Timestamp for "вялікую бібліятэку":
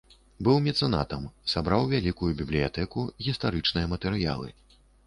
1.93-3.07